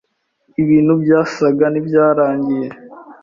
Ibintu 0.61 0.91
byasaga 1.03 1.65
n’ibyarangiye 1.69 2.67